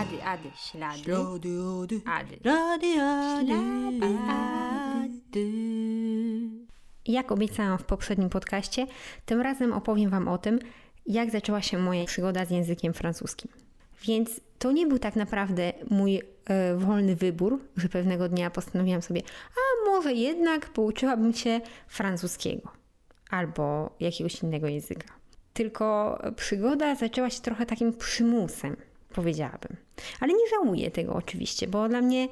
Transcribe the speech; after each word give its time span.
Ady, 0.00 0.22
ady, 0.22 0.50
ślady. 0.56 1.02
Ślady, 1.02 1.48
ady, 1.82 2.00
Ady. 2.06 2.38
rady, 2.44 3.00
ady, 3.00 3.46
Ślady, 3.46 4.18
ady. 4.28 5.50
Jak 7.06 7.32
obiecałam 7.32 7.78
w 7.78 7.84
poprzednim 7.84 8.28
podcaście, 8.28 8.86
tym 9.26 9.40
razem 9.40 9.72
opowiem 9.72 10.10
Wam 10.10 10.28
o 10.28 10.38
tym, 10.38 10.58
jak 11.06 11.30
zaczęła 11.30 11.62
się 11.62 11.78
moja 11.78 12.04
przygoda 12.04 12.44
z 12.44 12.50
językiem 12.50 12.92
francuskim. 12.92 13.50
Więc 14.02 14.40
to 14.58 14.72
nie 14.72 14.86
był 14.86 14.98
tak 14.98 15.16
naprawdę 15.16 15.72
mój 15.90 16.20
e, 16.44 16.74
wolny 16.76 17.16
wybór, 17.16 17.60
że 17.76 17.88
pewnego 17.88 18.28
dnia 18.28 18.50
postanowiłam 18.50 19.02
sobie, 19.02 19.22
a 19.50 19.90
może 19.90 20.12
jednak 20.12 20.68
pouczyłabym 20.68 21.32
się 21.32 21.60
francuskiego 21.88 22.72
albo 23.30 23.90
jakiegoś 24.00 24.42
innego 24.42 24.68
języka. 24.68 25.08
Tylko 25.52 26.18
przygoda 26.36 26.94
zaczęła 26.94 27.30
się 27.30 27.40
trochę 27.40 27.66
takim 27.66 27.92
przymusem, 27.92 28.76
powiedziałabym. 29.10 29.76
Ale 30.20 30.32
nie 30.32 30.48
żałuję 30.50 30.90
tego 30.90 31.14
oczywiście, 31.14 31.66
bo 31.66 31.88
dla 31.88 32.00
mnie 32.00 32.28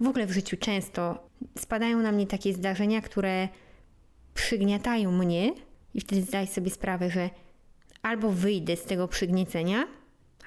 w 0.00 0.08
ogóle 0.08 0.26
w 0.26 0.32
życiu 0.32 0.56
często 0.56 1.28
spadają 1.58 1.98
na 1.98 2.12
mnie 2.12 2.26
takie 2.26 2.52
zdarzenia, 2.52 3.00
które 3.00 3.48
przygniatają 4.34 5.12
mnie 5.12 5.52
i 5.94 6.00
wtedy 6.00 6.22
zdaję 6.22 6.46
sobie 6.46 6.70
sprawę, 6.70 7.10
że 7.10 7.30
albo 8.02 8.30
wyjdę 8.30 8.76
z 8.76 8.84
tego 8.84 9.08
przygniecenia, 9.08 9.84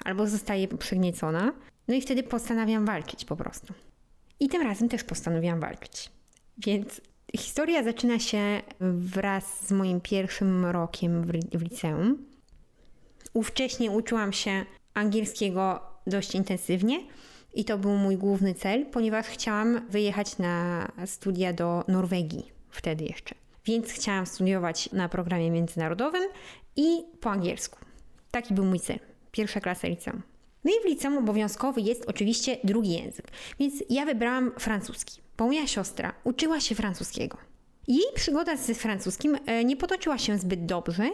albo 0.04 0.26
zostaję 0.26 0.68
przygniecona, 0.68 1.52
no 1.88 1.94
i 1.94 2.00
wtedy 2.00 2.22
postanawiam 2.22 2.86
walczyć 2.86 3.24
po 3.24 3.36
prostu. 3.36 3.74
I 4.40 4.48
tym 4.48 4.62
razem 4.62 4.88
też 4.88 5.04
postanowiłam 5.04 5.60
walczyć. 5.60 6.10
Więc 6.58 7.00
historia 7.36 7.82
zaczyna 7.82 8.18
się 8.18 8.62
wraz 8.80 9.66
z 9.66 9.72
moim 9.72 10.00
pierwszym 10.00 10.66
rokiem 10.66 11.22
w, 11.54 11.62
liceum. 11.62 12.26
Ówcześnie 13.32 13.90
uczyłam 13.90 14.32
się 14.32 14.64
angielskiego 14.96 15.80
dość 16.06 16.34
intensywnie 16.34 17.00
i 17.54 17.64
to 17.64 17.78
był 17.78 17.96
mój 17.96 18.16
główny 18.16 18.54
cel, 18.54 18.86
ponieważ 18.86 19.26
chciałam 19.26 19.86
wyjechać 19.90 20.38
na 20.38 20.88
studia 21.06 21.52
do 21.52 21.84
Norwegii 21.88 22.52
wtedy 22.70 23.04
jeszcze. 23.04 23.34
Więc 23.64 23.92
chciałam 23.92 24.26
studiować 24.26 24.92
na 24.92 25.08
programie 25.08 25.50
międzynarodowym 25.50 26.22
i 26.76 27.04
po 27.20 27.30
angielsku. 27.30 27.78
Taki 28.30 28.54
był 28.54 28.64
mój 28.64 28.80
cel. 28.80 28.98
Pierwsza 29.30 29.60
klasa 29.60 29.88
liceum. 29.88 30.22
No 30.64 30.70
i 30.70 30.82
w 30.82 30.90
liceum 30.90 31.18
obowiązkowy 31.18 31.80
jest 31.80 32.04
oczywiście 32.06 32.56
drugi 32.64 32.92
język, 32.92 33.26
więc 33.58 33.74
ja 33.90 34.06
wybrałam 34.06 34.52
francuski, 34.58 35.20
bo 35.36 35.46
moja 35.46 35.66
siostra 35.66 36.14
uczyła 36.24 36.60
się 36.60 36.74
francuskiego. 36.74 37.36
Jej 37.88 38.06
przygoda 38.14 38.56
ze 38.56 38.74
francuskim 38.74 39.38
e, 39.46 39.64
nie 39.64 39.76
potoczyła 39.76 40.18
się 40.18 40.38
zbyt 40.38 40.66
dobrze, 40.66 41.10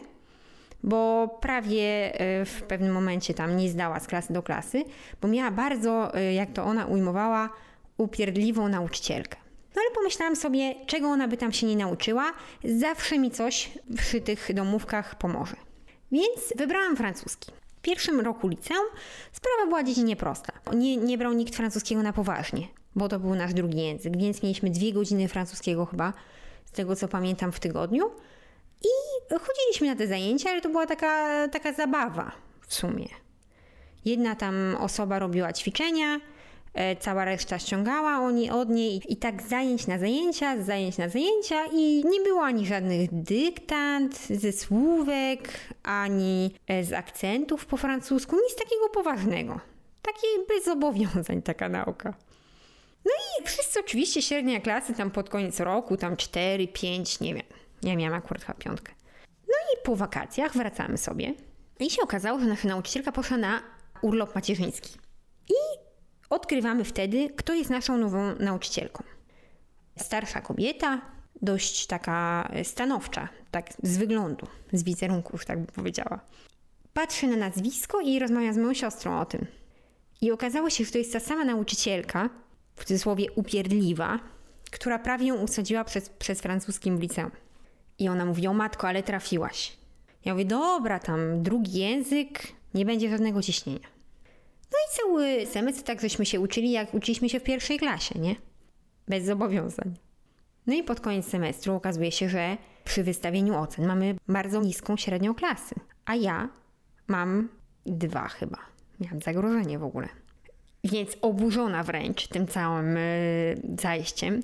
bo 0.82 1.28
prawie 1.40 2.20
e, 2.20 2.44
w 2.44 2.62
pewnym 2.62 2.92
momencie 2.92 3.34
tam 3.34 3.56
nie 3.56 3.68
zdała 3.68 4.00
z 4.00 4.06
klasy 4.06 4.32
do 4.32 4.42
klasy, 4.42 4.84
bo 5.20 5.28
miała 5.28 5.50
bardzo, 5.50 6.14
e, 6.14 6.34
jak 6.34 6.52
to 6.52 6.64
ona 6.64 6.86
ujmowała, 6.86 7.48
upierdliwą 7.96 8.68
nauczycielkę. 8.68 9.36
No 9.76 9.82
ale 9.86 9.94
pomyślałam 9.94 10.36
sobie, 10.36 10.74
czego 10.86 11.08
ona 11.08 11.28
by 11.28 11.36
tam 11.36 11.52
się 11.52 11.66
nie 11.66 11.76
nauczyła, 11.76 12.32
zawsze 12.64 13.18
mi 13.18 13.30
coś 13.30 13.70
przy 13.96 14.20
tych 14.20 14.54
domówkach 14.54 15.18
pomoże. 15.18 15.56
Więc 16.12 16.54
wybrałam 16.56 16.96
francuski. 16.96 17.52
W 17.76 17.80
pierwszym 17.82 18.20
roku 18.20 18.48
liceum 18.48 18.86
sprawa 19.32 19.66
była 19.66 19.82
dziecinnie 19.82 20.16
prosta. 20.16 20.52
Nie, 20.74 20.96
nie 20.96 21.18
brał 21.18 21.32
nikt 21.32 21.56
francuskiego 21.56 22.02
na 22.02 22.12
poważnie, 22.12 22.68
bo 22.96 23.08
to 23.08 23.18
był 23.18 23.34
nasz 23.34 23.54
drugi 23.54 23.78
język, 23.78 24.16
więc 24.16 24.42
mieliśmy 24.42 24.70
dwie 24.70 24.92
godziny 24.92 25.28
francuskiego 25.28 25.86
chyba, 25.86 26.12
z 26.64 26.70
tego 26.70 26.96
co 26.96 27.08
pamiętam 27.08 27.52
w 27.52 27.60
tygodniu. 27.60 28.10
I 28.84 28.88
chodziliśmy 29.34 29.86
na 29.86 29.96
te 29.96 30.06
zajęcia, 30.06 30.50
ale 30.50 30.60
to 30.60 30.68
była 30.68 30.86
taka, 30.86 31.48
taka 31.48 31.72
zabawa 31.72 32.32
w 32.60 32.74
sumie. 32.74 33.08
Jedna 34.04 34.34
tam 34.34 34.76
osoba 34.80 35.18
robiła 35.18 35.52
ćwiczenia, 35.52 36.20
e, 36.74 36.96
cała 36.96 37.24
reszta 37.24 37.58
ściągała 37.58 38.18
oni 38.18 38.50
od 38.50 38.68
niej 38.68 39.02
i 39.08 39.16
tak 39.16 39.42
zajęć 39.42 39.86
na 39.86 39.98
zajęcia, 39.98 40.62
z 40.62 40.66
zajęć 40.66 40.98
na 40.98 41.08
zajęcia 41.08 41.66
i 41.72 42.04
nie 42.04 42.20
było 42.20 42.42
ani 42.42 42.66
żadnych 42.66 43.14
dyktant 43.14 44.18
ze 44.18 44.52
słówek, 44.52 45.48
ani 45.82 46.54
e, 46.68 46.84
z 46.84 46.92
akcentów 46.92 47.66
po 47.66 47.76
francusku, 47.76 48.36
nic 48.36 48.56
takiego 48.56 48.88
poważnego. 48.88 49.60
Takie 50.02 50.26
bez 50.48 50.64
zobowiązań 50.64 51.42
taka 51.42 51.68
nauka. 51.68 52.14
No 53.04 53.10
i 53.12 53.46
wszyscy 53.46 53.80
oczywiście 53.80 54.22
średnia 54.22 54.60
klasy 54.60 54.94
tam 54.94 55.10
pod 55.10 55.28
koniec 55.28 55.60
roku, 55.60 55.96
tam 55.96 56.16
4, 56.16 56.68
5, 56.68 57.20
nie 57.20 57.34
wiem. 57.34 57.46
Ja 57.82 57.96
miałam 57.96 58.18
akurat 58.18 58.44
chyba 58.44 58.58
piątkę. 58.58 58.92
No 59.48 59.54
i 59.74 59.84
po 59.84 59.96
wakacjach 59.96 60.52
wracamy 60.56 60.98
sobie 60.98 61.34
i 61.80 61.90
się 61.90 62.02
okazało, 62.02 62.40
że 62.40 62.46
nasza 62.46 62.68
nauczycielka 62.68 63.12
poszła 63.12 63.36
na 63.36 63.62
urlop 64.02 64.34
macierzyński. 64.34 64.98
I 65.48 65.54
odkrywamy 66.30 66.84
wtedy, 66.84 67.30
kto 67.36 67.54
jest 67.54 67.70
naszą 67.70 67.98
nową 67.98 68.34
nauczycielką. 68.38 69.04
Starsza 69.96 70.40
kobieta, 70.40 71.00
dość 71.42 71.86
taka 71.86 72.48
stanowcza, 72.62 73.28
tak 73.50 73.66
z 73.82 73.98
wyglądu, 73.98 74.46
z 74.72 74.82
wizerunku, 74.82 75.38
tak 75.46 75.58
bym 75.58 75.66
powiedziała. 75.66 76.20
Patrzę 76.92 77.26
na 77.26 77.36
nazwisko 77.36 78.00
i 78.00 78.18
rozmawiam 78.18 78.54
z 78.54 78.56
moją 78.56 78.74
siostrą 78.74 79.20
o 79.20 79.24
tym. 79.24 79.46
I 80.20 80.32
okazało 80.32 80.70
się, 80.70 80.84
że 80.84 80.92
to 80.92 80.98
jest 80.98 81.12
ta 81.12 81.20
sama 81.20 81.44
nauczycielka, 81.44 82.30
w 82.76 82.84
cudzysłowie 82.84 83.32
upierdliwa, 83.32 84.18
która 84.70 84.98
prawie 84.98 85.26
ją 85.26 85.36
usadziła 85.36 85.84
przez, 85.84 86.08
przez 86.08 86.40
francuskim 86.40 87.00
liceum. 87.00 87.30
I 88.02 88.08
ona 88.08 88.24
mówi, 88.24 88.46
o 88.46 88.52
matko, 88.52 88.88
ale 88.88 89.02
trafiłaś. 89.02 89.76
Ja 90.24 90.32
mówię, 90.32 90.44
dobra, 90.44 90.98
tam 90.98 91.42
drugi 91.42 91.78
język, 91.78 92.42
nie 92.74 92.84
będzie 92.84 93.10
żadnego 93.10 93.42
ciśnienia. 93.42 93.88
No 94.72 94.78
i 94.78 94.96
cały 94.96 95.46
semestr 95.46 95.82
tak 95.82 96.00
żeśmy 96.00 96.26
się 96.26 96.40
uczyli, 96.40 96.70
jak 96.70 96.94
uczyliśmy 96.94 97.28
się 97.28 97.40
w 97.40 97.42
pierwszej 97.42 97.78
klasie, 97.78 98.18
nie? 98.18 98.36
Bez 99.08 99.24
zobowiązań. 99.24 99.94
No 100.66 100.74
i 100.74 100.82
pod 100.82 101.00
koniec 101.00 101.26
semestru 101.26 101.74
okazuje 101.74 102.12
się, 102.12 102.28
że 102.28 102.56
przy 102.84 103.04
wystawieniu 103.04 103.54
ocen 103.54 103.86
mamy 103.86 104.14
bardzo 104.28 104.60
niską 104.60 104.96
średnią 104.96 105.34
klasy. 105.34 105.74
A 106.04 106.14
ja 106.14 106.48
mam 107.06 107.48
dwa 107.86 108.28
chyba. 108.28 108.58
Miałam 109.00 109.20
zagrożenie 109.20 109.78
w 109.78 109.84
ogóle. 109.84 110.08
Więc 110.84 111.16
oburzona 111.20 111.82
wręcz 111.82 112.28
tym 112.28 112.46
całym 112.46 112.96
yy, 112.96 113.76
zajściem, 113.78 114.42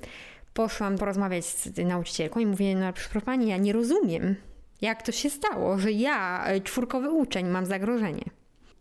poszłam 0.53 0.97
porozmawiać 0.97 1.45
z 1.45 1.77
nauczycielką 1.77 2.39
i 2.39 2.45
mówię, 2.45 2.75
no 2.75 2.93
proszę 2.93 3.21
pani, 3.21 3.47
ja 3.47 3.57
nie 3.57 3.73
rozumiem, 3.73 4.35
jak 4.81 5.03
to 5.03 5.11
się 5.11 5.29
stało, 5.29 5.77
że 5.79 5.91
ja, 5.91 6.45
y, 6.55 6.61
czwórkowy 6.61 7.09
uczeń, 7.09 7.47
mam 7.47 7.65
zagrożenie. 7.65 8.23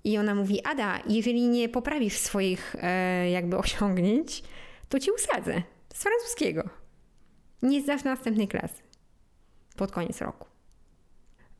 I 0.04 0.18
ona 0.18 0.34
mówi, 0.34 0.64
Ada, 0.64 0.98
jeżeli 1.06 1.48
nie 1.48 1.68
poprawisz 1.68 2.18
swoich 2.18 2.76
e, 2.78 3.30
jakby 3.30 3.58
osiągnięć, 3.58 4.42
to 4.88 4.98
ci 4.98 5.10
usadzę 5.10 5.62
z 5.94 6.02
francuskiego. 6.02 6.68
Nie 7.62 7.82
zdasz 7.82 8.04
następnej 8.04 8.48
klasy. 8.48 8.82
Pod 9.76 9.92
koniec 9.92 10.20
roku. 10.20 10.46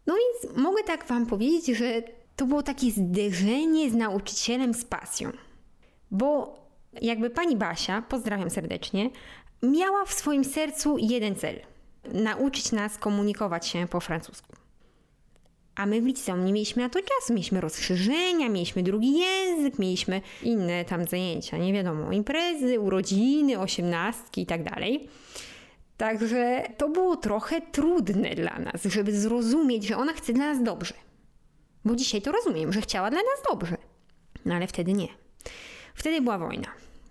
No 0.06 0.14
więc 0.14 0.56
mogę 0.56 0.82
tak 0.82 1.06
wam 1.06 1.26
powiedzieć, 1.26 1.78
że 1.78 2.02
to 2.36 2.46
było 2.46 2.62
takie 2.62 2.90
zderzenie 2.90 3.90
z 3.90 3.94
nauczycielem 3.94 4.75
z 4.75 4.84
pasją. 4.84 5.30
Bo 6.10 6.58
jakby 7.02 7.30
pani 7.30 7.56
Basia, 7.56 8.02
pozdrawiam 8.02 8.50
serdecznie, 8.50 9.10
miała 9.62 10.04
w 10.04 10.12
swoim 10.12 10.44
sercu 10.44 10.96
jeden 10.98 11.34
cel: 11.34 11.60
nauczyć 12.12 12.72
nas 12.72 12.98
komunikować 12.98 13.66
się 13.66 13.86
po 13.91 14.00
francusku. 14.00 14.52
A 15.74 15.86
my 15.86 16.02
w 16.02 16.06
liceum 16.06 16.44
nie 16.44 16.52
mieliśmy 16.52 16.82
na 16.82 16.88
to 16.88 16.98
czasu. 16.98 17.32
Mieliśmy 17.32 17.60
rozszerzenia, 17.60 18.48
mieliśmy 18.48 18.82
drugi 18.82 19.19
język, 19.19 19.78
mieliśmy 19.78 20.20
inne 20.42 20.84
tam 20.84 21.04
zajęcia, 21.04 21.56
nie 21.58 21.72
wiadomo, 21.72 22.12
imprezy, 22.12 22.80
urodziny, 22.80 23.58
osiemnastki 23.58 24.42
i 24.42 24.46
tak 24.46 24.62
dalej. 24.62 25.08
Także 25.96 26.62
to 26.76 26.88
było 26.88 27.16
trochę 27.16 27.60
trudne 27.60 28.34
dla 28.34 28.58
nas, 28.58 28.84
żeby 28.84 29.20
zrozumieć, 29.20 29.86
że 29.86 29.96
ona 29.96 30.12
chce 30.12 30.32
dla 30.32 30.44
nas 30.54 30.62
dobrze. 30.62 30.94
Bo 31.84 31.96
dzisiaj 31.96 32.22
to 32.22 32.32
rozumiem, 32.32 32.72
że 32.72 32.81
chciała 32.81 33.10
dla 33.10 33.20
nas 33.20 33.43
dobrze. 33.50 33.76
No 34.44 34.55
ale 34.55 34.66
wtedy 34.66 34.93
nie. 34.93 35.08
Wtedy 35.94 36.20
była 36.20 36.38
wojna. 36.38 36.69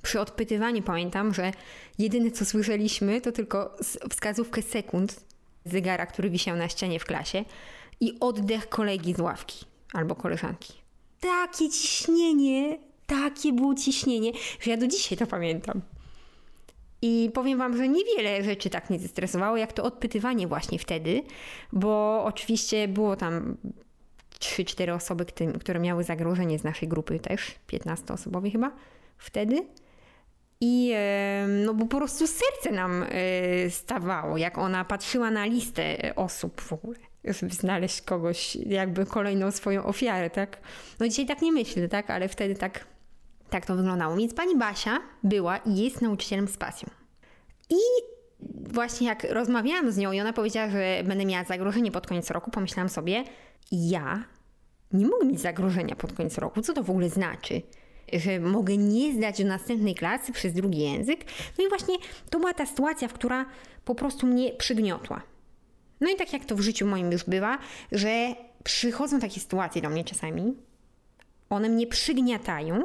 Przy 0.08 0.20
odpytywaniu 0.20 0.84
pamiętam, 0.84 1.34
że 1.34 1.52
jedyne 2.00 2.32
co 2.32 2.46
słyszeliśmy 2.46 3.22
to 3.22 3.32
tylko 3.32 3.76
wskazówkę 4.10 4.62
sekund 4.62 5.20
zegara, 5.66 6.06
który 6.06 6.30
wisiał 6.30 6.58
na 6.58 6.70
ścianie 6.70 7.00
w 7.00 7.06
klasie 7.06 7.46
i 8.00 8.18
oddech 8.20 8.70
kolegi 8.70 9.14
z 9.14 9.20
ławki 9.20 9.66
albo 9.94 10.16
koleżanki. 10.16 10.74
Takie 11.20 11.70
ciśnienie, 11.70 12.78
takie 13.08 13.54
było 13.54 13.76
ciśnienie, 13.76 14.32
że 14.60 14.72
ja 14.72 14.78
do 14.78 14.88
dzisiaj 14.88 15.18
to 15.18 15.28
pamiętam. 15.28 15.82
I 17.02 17.32
powiem 17.34 17.60
Wam, 17.60 17.78
że 17.78 17.88
niewiele 17.88 18.44
rzeczy 18.44 18.70
tak 18.70 18.90
mnie 18.90 19.00
zestresowało, 19.00 19.58
jak 19.58 19.74
to 19.74 19.84
odpytywanie 19.84 20.48
właśnie 20.48 20.80
wtedy, 20.80 21.24
bo 21.74 22.24
oczywiście 22.24 22.88
było 22.88 23.16
tam 23.16 23.58
3-4 24.40 24.96
osoby, 24.96 25.26
które 25.60 25.80
miały 25.80 26.04
zagrożenie 26.04 26.60
z 26.60 26.64
naszej 26.64 26.88
grupy 26.88 27.20
też, 27.20 27.56
15-osobowej 27.68 28.52
chyba, 28.52 28.72
wtedy. 29.18 29.68
I 30.62 30.94
no 31.48 31.74
bo 31.74 31.86
po 31.86 31.98
prostu 31.98 32.28
serce 32.28 32.72
nam 32.72 33.06
stawało, 33.70 34.38
jak 34.38 34.58
ona 34.58 34.86
patrzyła 34.86 35.32
na 35.32 35.46
listę 35.46 36.16
osób 36.16 36.62
w 36.62 36.74
ogóle, 36.74 36.98
żeby 37.24 37.54
znaleźć 37.54 38.02
kogoś, 38.02 38.56
jakby 38.56 39.06
kolejną 39.06 39.52
swoją 39.52 39.86
ofiarę, 39.86 40.30
tak? 40.30 40.60
No 41.00 41.08
dzisiaj 41.08 41.26
tak 41.26 41.42
nie 41.42 41.52
myślę, 41.52 41.88
tak? 41.88 42.10
Ale 42.10 42.30
wtedy 42.30 42.56
tak 42.56 42.86
Tak 43.50 43.66
to 43.66 43.76
wyglądało. 43.76 44.16
Więc 44.16 44.34
pani 44.34 44.58
Basia 44.58 45.00
była 45.24 45.58
i 45.58 45.76
jest 45.76 46.02
nauczycielem 46.02 46.48
z 46.48 46.58
pasją. 46.58 46.90
I 47.70 47.80
właśnie 48.74 49.08
jak 49.08 49.24
rozmawiałam 49.24 49.92
z 49.92 49.98
nią 49.98 50.12
i 50.12 50.22
ona 50.22 50.34
powiedziała, 50.34 50.70
że 50.70 51.04
będę 51.06 51.26
miała 51.26 51.44
zagrożenie 51.44 51.92
pod 51.92 52.08
koniec 52.08 52.32
roku, 52.32 52.52
pomyślałam 52.52 52.90
sobie, 52.90 53.24
ja 53.72 54.24
nie 54.92 55.08
mogę 55.08 55.26
mieć 55.26 55.40
zagrożenia 55.40 55.96
pod 55.96 56.14
koniec 56.14 56.38
roku. 56.38 56.62
Co 56.62 56.74
to 56.74 56.84
w 56.84 56.90
ogóle 56.90 57.10
znaczy? 57.10 57.62
Że 58.14 58.40
mogę 58.40 58.78
nie 58.78 59.14
zdać 59.14 59.38
do 59.44 59.48
następnej 59.48 59.96
klasy 59.96 60.32
przez 60.32 60.54
drugi 60.54 60.80
język. 60.80 61.26
No 61.58 61.66
i 61.66 61.70
właśnie 61.70 61.96
to 62.30 62.40
była 62.40 62.54
ta 62.54 62.66
sytuacja, 62.66 63.08
w 63.08 63.14
która 63.14 63.46
po 63.86 63.96
prostu 63.96 64.28
mnie 64.28 64.54
przygniotła. 64.54 65.22
No 66.02 66.10
i 66.10 66.16
tak 66.16 66.34
jak 66.34 66.46
to 66.46 66.56
w 66.56 66.62
życiu 66.62 66.88
moim 66.88 67.12
już 67.12 67.24
bywa, 67.24 67.58
że 67.92 68.36
przychodzą 68.64 69.20
takie 69.20 69.40
sytuacje 69.40 69.82
do 69.82 69.90
mnie 69.90 70.04
czasami, 70.04 70.56
one 71.50 71.70
mnie 71.70 71.88
przygniatają 71.88 72.84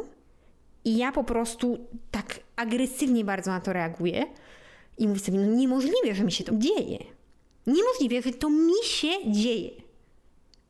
i 0.85 0.97
ja 0.97 1.13
po 1.13 1.25
prostu 1.25 1.79
tak 2.11 2.41
agresywnie 2.57 3.25
bardzo 3.25 3.51
na 3.51 3.61
to 3.61 3.73
reaguję 3.73 4.27
i 4.99 5.09
mówię 5.09 5.21
sobie, 5.21 5.39
no 5.39 5.47
niemożliwe, 5.47 6.15
że 6.15 6.25
mi 6.25 6.33
się 6.33 6.45
to 6.45 6.53
dzieje. 6.57 6.99
Niemożliwe, 7.67 8.23
że 8.23 8.39
to 8.39 8.51
mi 8.51 8.85
się 8.85 9.33
dzieje. 9.33 9.71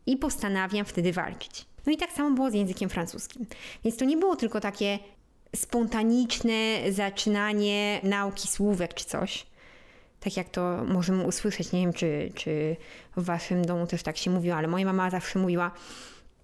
I 0.06 0.16
postanawiam 0.16 0.84
wtedy 0.84 1.12
walczyć. 1.12 1.66
No 1.86 1.92
i 1.92 1.96
tak 1.96 2.12
samo 2.12 2.30
było 2.30 2.50
z 2.50 2.54
językiem 2.54 2.88
francuskim. 2.88 3.46
Więc 3.84 3.96
to 3.96 4.04
nie 4.04 4.16
było 4.16 4.36
tylko 4.36 4.60
takie 4.60 4.98
spontaniczne 5.56 6.78
zaczynanie 6.90 8.00
nauki 8.02 8.48
słówek 8.48 8.94
czy 8.94 9.04
coś. 9.04 9.46
Tak 10.20 10.36
jak 10.36 10.48
to 10.48 10.84
możemy 10.84 11.24
usłyszeć, 11.24 11.72
nie 11.72 11.80
wiem 11.80 11.92
czy, 11.92 12.32
czy 12.34 12.76
w 13.16 13.24
waszym 13.24 13.64
domu 13.64 13.86
też 13.86 14.02
tak 14.02 14.16
się 14.16 14.30
mówiło, 14.30 14.56
ale 14.56 14.68
moja 14.68 14.84
mama 14.84 15.10
zawsze 15.10 15.38
mówiła 15.38 15.70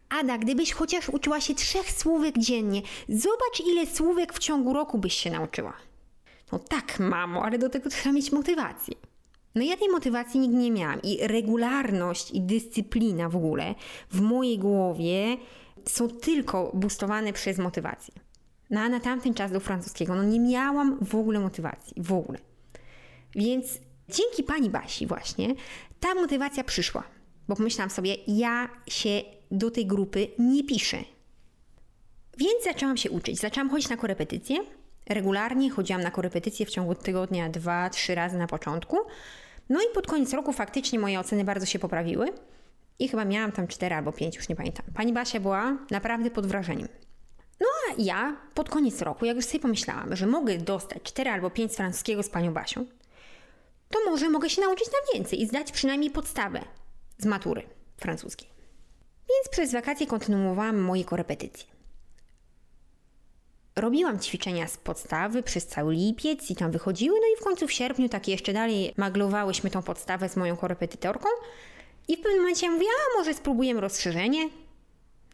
Ada, 0.09 0.39
gdybyś 0.39 0.73
chociaż 0.73 1.09
uczyła 1.09 1.41
się 1.41 1.55
trzech 1.55 1.91
słówek 1.91 2.39
dziennie, 2.39 2.83
zobacz 3.09 3.61
ile 3.67 3.87
słówek 3.87 4.33
w 4.33 4.39
ciągu 4.39 4.73
roku 4.73 4.99
byś 4.99 5.15
się 5.15 5.31
nauczyła. 5.31 5.73
No 6.53 6.59
tak, 6.59 6.99
mamo, 6.99 7.45
ale 7.45 7.59
do 7.59 7.69
tego 7.69 7.91
trzeba 7.91 8.13
mieć 8.13 8.33
motywację. 8.33 8.95
No 9.59 9.65
ja 9.65 9.77
tej 9.77 9.89
motywacji 9.89 10.41
nigdy 10.41 10.57
nie 10.57 10.71
miałam 10.71 11.03
i 11.03 11.19
regularność 11.27 12.31
i 12.31 12.41
dyscyplina 12.41 13.29
w 13.29 13.37
ogóle 13.37 13.75
w 14.11 14.21
mojej 14.21 14.59
głowie 14.59 15.37
są 15.89 16.09
tylko 16.09 16.71
boostowane 16.75 17.33
przez 17.33 17.59
motywację. 17.59 18.15
No 18.71 18.81
a 18.81 18.89
na 18.89 19.01
tamten 19.01 19.35
czas 19.35 19.53
do 19.53 19.61
francuskiego 19.61 20.15
no 20.15 20.25
nie 20.25 20.41
miałam 20.41 20.99
w 21.05 21.15
ogóle 21.15 21.41
motywacji, 21.41 22.03
w 22.03 22.13
ogóle. 22.13 22.39
Więc 23.35 23.79
dzięki 24.09 24.43
pani 24.43 24.71
Basi 24.71 25.07
właśnie 25.07 25.55
ta 26.01 26.15
motywacja 26.15 26.65
przyszła, 26.65 27.03
bo 27.49 27.57
pomyślałam 27.57 27.91
sobie, 27.91 28.17
ja 28.27 28.69
się 28.87 29.23
do 29.51 29.71
tej 29.71 29.87
grupy 29.87 30.29
nie 30.39 30.65
piszę. 30.65 30.99
Więc 32.39 32.65
zaczęłam 32.65 32.97
się 32.97 33.11
uczyć, 33.11 33.39
zaczęłam 33.39 33.71
chodzić 33.71 33.89
na 33.89 33.97
korepetycje, 33.97 34.59
regularnie 35.09 35.71
chodziłam 35.71 36.03
na 36.03 36.11
korepetycje 36.11 36.67
w 36.67 36.71
ciągu 36.71 36.95
tygodnia 36.95 37.49
dwa, 37.49 37.91
trzy 37.91 38.15
razy 38.15 38.39
na 38.39 38.47
początku. 38.47 38.97
No 39.69 39.81
i 39.81 39.95
pod 39.95 40.07
koniec 40.07 40.33
roku 40.33 40.53
faktycznie 40.53 40.99
moje 40.99 41.21
oceny 41.21 41.45
bardzo 41.45 41.67
się 41.67 41.79
poprawiły. 41.79 42.33
I 42.99 43.09
chyba 43.09 43.25
miałam 43.25 43.53
tam 43.53 43.69
cztery 43.69 43.95
albo 43.95 44.13
pięć, 44.13 44.37
już 44.37 44.49
nie 44.49 44.57
pamiętam. 44.57 44.87
Pani 44.95 45.13
Basia 45.13 45.41
była 45.41 45.79
naprawdę 45.91 46.31
pod 46.31 46.47
wrażeniem. 46.47 46.89
No 47.61 47.67
a 47.89 47.95
ja 47.99 48.37
pod 48.55 48.69
koniec 48.69 49.03
roku, 49.03 49.25
jak 49.25 49.37
już 49.37 49.45
sobie 49.45 49.61
pomyślałam, 49.61 50.17
że 50.17 50.27
mogę 50.27 50.59
dostać 50.59 51.03
cztery 51.03 51.31
albo 51.31 51.51
pięć 51.51 51.73
z 51.73 51.77
francuskiego 51.77 52.23
z 52.23 52.29
panią 52.29 52.53
Basią, 52.53 52.87
to 53.91 53.99
może 54.07 54.31
mogę 54.31 54.51
się 54.51 54.63
nauczyć 54.63 54.87
na 54.87 55.15
więcej 55.15 55.43
i 55.43 55.47
zdać 55.47 55.73
przynajmniej 55.73 56.11
podstawę 56.11 56.65
z 57.19 57.27
matury 57.27 57.63
francuskiej. 57.97 58.49
Więc 59.29 59.49
przez 59.51 59.73
wakacje 59.73 60.07
kontynuowałam 60.07 60.79
moje 60.79 61.05
korepetycje. 61.05 61.78
Robiłam 63.79 64.21
ćwiczenia 64.21 64.69
z 64.69 64.77
podstawy 64.77 65.43
przez 65.43 65.67
cały 65.67 65.95
lipiec 65.95 66.51
i 66.51 66.57
tam 66.57 66.71
wychodziły, 66.71 67.19
no 67.21 67.27
i 67.35 67.41
w 67.41 67.45
końcu 67.45 67.67
w 67.67 67.73
sierpniu 67.73 68.09
tak 68.09 68.29
jeszcze 68.29 68.53
dalej 68.53 68.95
maglowałyśmy 68.97 69.71
tą 69.71 69.83
podstawę 69.83 70.29
z 70.29 70.37
moją 70.37 70.57
korepetytorką 70.57 71.29
i 72.09 72.17
w 72.17 72.21
pewnym 72.21 72.41
momencie 72.41 72.71
mówię, 72.71 72.87
a 72.87 73.19
może 73.19 73.35
spróbujemy 73.35 73.81
rozszerzenie? 73.81 74.49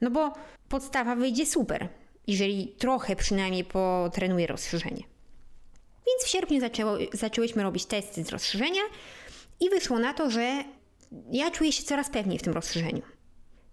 No 0.00 0.10
bo 0.10 0.32
podstawa 0.68 1.16
wyjdzie 1.16 1.46
super, 1.46 1.88
jeżeli 2.26 2.68
trochę 2.68 3.16
przynajmniej 3.16 3.64
potrenuję 3.64 4.46
rozszerzenie. 4.46 5.02
Więc 6.06 6.24
w 6.24 6.28
sierpniu 6.28 6.60
zaczęło, 6.60 6.96
zaczęłyśmy 7.12 7.62
robić 7.62 7.84
testy 7.84 8.24
z 8.24 8.28
rozszerzenia 8.28 8.82
i 9.60 9.70
wyszło 9.70 9.98
na 9.98 10.14
to, 10.14 10.30
że 10.30 10.64
ja 11.32 11.50
czuję 11.50 11.72
się 11.72 11.82
coraz 11.82 12.10
pewniej 12.10 12.38
w 12.38 12.42
tym 12.42 12.52
rozszerzeniu. 12.52 13.02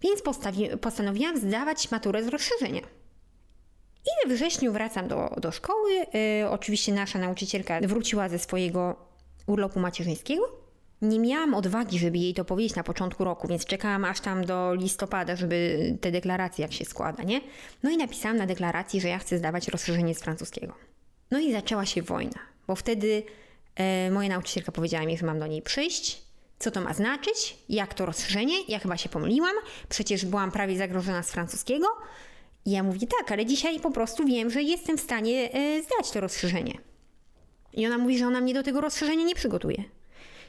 Więc 0.00 0.22
postawi- 0.22 0.76
postanowiłam 0.76 1.36
zdawać 1.36 1.90
maturę 1.90 2.24
z 2.24 2.28
rozszerzenia. 2.28 2.82
I 4.06 4.28
we 4.28 4.34
wrześniu 4.34 4.72
wracam 4.72 5.08
do, 5.08 5.36
do 5.40 5.52
szkoły. 5.52 5.92
Yy, 6.40 6.50
oczywiście 6.50 6.92
nasza 6.92 7.18
nauczycielka 7.18 7.80
wróciła 7.80 8.28
ze 8.28 8.38
swojego 8.38 8.96
urlopu 9.46 9.80
macierzyńskiego. 9.80 10.62
Nie 11.02 11.20
miałam 11.20 11.54
odwagi, 11.54 11.98
żeby 11.98 12.18
jej 12.18 12.34
to 12.34 12.44
powiedzieć 12.44 12.76
na 12.76 12.82
początku 12.82 13.24
roku, 13.24 13.48
więc 13.48 13.64
czekałam 13.64 14.04
aż 14.04 14.20
tam 14.20 14.44
do 14.44 14.74
listopada, 14.74 15.36
żeby 15.36 15.78
te 16.00 16.10
deklaracje 16.10 16.62
jak 16.62 16.72
się 16.72 16.84
składa, 16.84 17.22
nie? 17.22 17.40
No 17.82 17.90
i 17.90 17.96
napisałam 17.96 18.36
na 18.36 18.46
deklaracji, 18.46 19.00
że 19.00 19.08
ja 19.08 19.18
chcę 19.18 19.38
zdawać 19.38 19.68
rozszerzenie 19.68 20.14
z 20.14 20.20
francuskiego. 20.20 20.74
No 21.30 21.40
i 21.40 21.52
zaczęła 21.52 21.86
się 21.86 22.02
wojna, 22.02 22.38
bo 22.66 22.76
wtedy 22.76 23.22
e, 23.76 24.10
moja 24.10 24.28
nauczycielka 24.28 24.72
powiedziała 24.72 25.06
mi, 25.06 25.18
że 25.18 25.26
mam 25.26 25.38
do 25.38 25.46
niej 25.46 25.62
przyjść, 25.62 26.22
co 26.58 26.70
to 26.70 26.80
ma 26.80 26.94
znaczyć, 26.94 27.56
jak 27.68 27.94
to 27.94 28.06
rozszerzenie. 28.06 28.54
Ja 28.68 28.78
chyba 28.78 28.96
się 28.96 29.08
pomyliłam, 29.08 29.54
przecież 29.88 30.24
byłam 30.24 30.50
prawie 30.50 30.78
zagrożona 30.78 31.22
z 31.22 31.30
francuskiego. 31.30 31.86
I 32.64 32.70
ja 32.70 32.82
mówię, 32.82 33.06
tak, 33.18 33.32
ale 33.32 33.46
dzisiaj 33.46 33.80
po 33.80 33.90
prostu 33.90 34.24
wiem, 34.24 34.50
że 34.50 34.62
jestem 34.62 34.98
w 34.98 35.00
stanie 35.00 35.52
e, 35.52 35.82
zdać 35.82 36.10
to 36.10 36.20
rozszerzenie. 36.20 36.78
I 37.72 37.86
ona 37.86 37.98
mówi, 37.98 38.18
że 38.18 38.26
ona 38.26 38.40
mnie 38.40 38.54
do 38.54 38.62
tego 38.62 38.80
rozszerzenia 38.80 39.24
nie 39.24 39.34
przygotuje. 39.34 39.84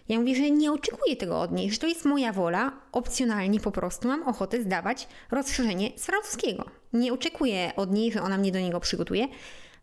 Ja 0.10 0.20
mówię, 0.20 0.36
że 0.36 0.52
nie 0.52 0.72
oczekuję 0.72 1.16
tego 1.16 1.42
od 1.42 1.52
niej, 1.52 1.72
że 1.72 1.78
to 1.78 1.88
jest 1.88 2.06
moja 2.06 2.34
wola, 2.34 2.72
opcjonalnie 2.92 3.60
po 3.60 3.72
prostu 3.72 4.08
mam 4.08 4.24
ochotę 4.24 4.62
zdawać 4.62 5.08
rozszerzenie 5.32 5.92
z 5.96 6.06
francuskiego. 6.06 6.66
Nie 6.94 7.14
oczekuję 7.14 7.72
od 7.76 7.92
niej, 7.92 8.12
że 8.12 8.22
ona 8.22 8.38
mnie 8.38 8.52
do 8.52 8.60
niego 8.60 8.80
przygotuje, 8.80 9.28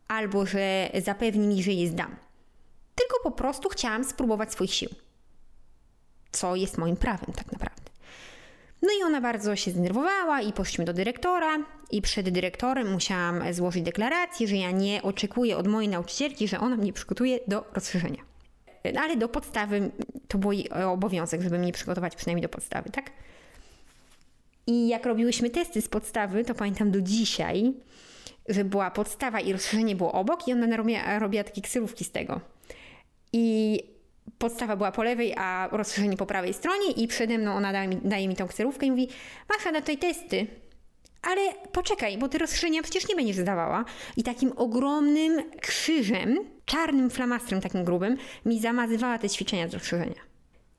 albo 0.09 0.47
że 0.47 0.91
zapewni 1.05 1.47
mi, 1.47 1.63
że 1.63 1.73
je 1.73 1.89
zdam. 1.89 2.17
Tylko 2.95 3.17
po 3.23 3.31
prostu 3.31 3.69
chciałam 3.69 4.05
spróbować 4.05 4.53
swoich 4.53 4.75
sił. 4.75 4.89
Co 6.33 6.57
jest 6.57 6.79
moim 6.79 6.97
prawem 6.97 7.33
tak 7.37 7.53
naprawdę. 7.53 7.91
No 8.83 8.89
i 9.01 9.03
ona 9.03 9.21
bardzo 9.21 9.57
się 9.57 9.71
zdenerwowała 9.71 10.41
i 10.41 10.53
poszliśmy 10.53 10.85
do 10.85 10.93
dyrektora 10.93 11.59
i 11.93 12.03
przed 12.03 12.31
dyrektorem 12.31 12.93
musiałam 12.93 13.53
złożyć 13.53 13.83
deklarację, 13.83 14.49
że 14.49 14.57
ja 14.57 14.71
nie 14.71 15.03
oczekuję 15.03 15.57
od 15.57 15.67
mojej 15.67 15.89
nauczycielki, 15.89 16.49
że 16.49 16.61
ona 16.61 16.77
mnie 16.77 16.93
przygotuje 16.93 17.39
do 17.49 17.65
rozszerzenia. 17.75 18.23
No 18.95 19.01
ale 19.01 19.17
do 19.17 19.29
podstawy 19.29 19.91
to 20.29 20.39
był 20.39 20.53
jej 20.53 20.71
obowiązek, 20.71 21.43
żeby 21.43 21.59
mnie 21.59 21.73
przygotować 21.73 22.17
przynajmniej 22.17 22.43
do 22.43 22.49
podstawy, 22.49 22.91
tak? 22.91 23.11
I 24.67 24.89
jak 24.89 25.07
robiłyśmy 25.07 25.51
testy 25.51 25.83
z 25.83 25.89
podstawy, 25.89 26.45
to 26.45 26.55
pamiętam 26.55 26.91
do 26.91 27.01
dzisiaj, 27.01 27.73
że 28.49 28.65
była 28.65 28.91
podstawa 28.91 29.41
i 29.41 29.53
rozszerzenie 29.53 29.97
było 29.97 30.13
obok 30.13 30.49
i 30.49 30.53
ona 30.53 30.77
robiła, 30.77 31.19
robiła 31.19 31.45
takie 31.45 31.61
ksylówki 31.61 32.05
z 32.05 32.11
tego. 32.11 32.41
I 33.33 33.79
podstawa 34.39 34.77
była 34.77 34.93
po 34.93 35.03
lewej, 35.03 35.35
a 35.37 35.69
rozszerzenie 35.73 36.17
po 36.17 36.27
prawej 36.27 36.55
stronie 36.55 36.91
i 36.91 37.09
przede 37.09 37.39
mną 37.39 37.55
ona 37.55 37.73
daje 37.73 37.89
mi, 37.89 37.97
daje 38.05 38.29
mi 38.29 38.37
tą 38.37 38.49
ksylówkę 38.49 38.87
i 38.87 38.91
mówi 38.91 39.09
Masza, 39.49 39.73
na 39.73 39.81
tej 39.81 39.99
testy. 39.99 40.47
Ale 41.23 41.41
poczekaj, 41.73 42.19
bo 42.19 42.29
ty 42.29 42.39
rozszerzenia 42.39 42.83
przecież 42.83 43.09
nie 43.09 43.17
będziesz 43.17 43.37
zdawała. 43.37 43.85
I 44.17 44.23
takim 44.23 44.53
ogromnym 44.57 45.51
krzyżem, 45.61 46.39
czarnym 46.65 47.11
flamastrem 47.11 47.61
takim 47.61 47.85
grubym, 47.85 48.17
mi 48.47 48.61
zamazywała 48.61 49.19
te 49.19 49.29
ćwiczenia 49.29 49.69
z 49.69 49.75
rozszerzenia. 49.75 50.21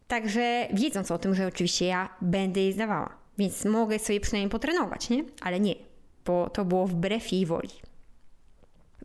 Także 0.08 0.68
wiedząc 0.74 1.12
o 1.12 1.18
tym, 1.18 1.36
że 1.36 1.48
oczywiście 1.48 1.86
ja 1.86 2.10
będę 2.22 2.62
je 2.62 2.74
zdawała. 2.74 3.18
Więc 3.38 3.66
mogę 3.66 4.00
sobie 4.00 4.20
przynajmniej 4.20 4.50
potrenować, 4.50 5.10
nie? 5.10 5.24
Ale 5.42 5.60
nie, 5.60 5.76
bo 6.26 6.50
to 6.50 6.66
było 6.66 6.88
wbrew 6.88 7.32
jej 7.32 7.46
woli. 7.46 7.70